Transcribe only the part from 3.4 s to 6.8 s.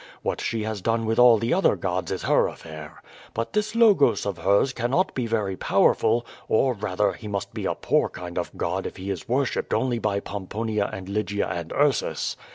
this Logos of hers cannot be very powerful, or. I02 Q^O